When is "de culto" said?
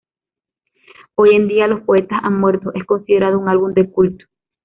3.75-4.25